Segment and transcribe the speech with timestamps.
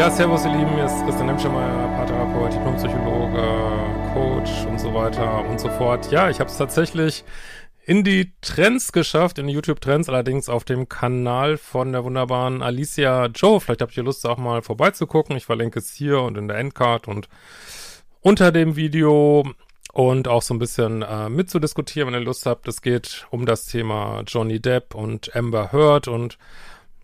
[0.00, 3.42] Ja, servus ihr Lieben, hier ist Christian Nemschemeyer, Paartherapeut, Diplompsychologe,
[4.14, 6.10] Coach und so weiter und so fort.
[6.10, 7.22] Ja, ich habe es tatsächlich
[7.84, 13.26] in die Trends geschafft, in die YouTube-Trends, allerdings auf dem Kanal von der wunderbaren Alicia
[13.26, 13.60] Joe.
[13.60, 15.36] Vielleicht habt ihr Lust, auch mal vorbeizugucken.
[15.36, 17.28] Ich verlinke es hier und in der Endcard und
[18.22, 19.44] unter dem Video
[19.92, 22.66] und auch so ein bisschen äh, mitzudiskutieren, wenn ihr Lust habt.
[22.68, 26.38] Es geht um das Thema Johnny Depp und Amber Heard und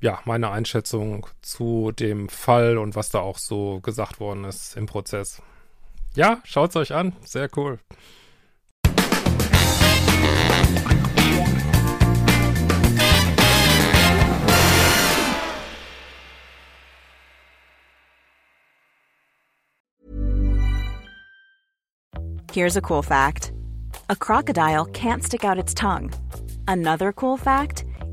[0.01, 4.87] ja, meine Einschätzung zu dem Fall und was da auch so gesagt worden ist im
[4.87, 5.43] Prozess.
[6.15, 7.15] Ja, schaut's euch an.
[7.25, 7.79] Sehr cool.
[22.53, 23.53] Here's a cool fact
[24.09, 26.11] a crocodile can't stick out its tongue.
[26.67, 27.85] Another cool fact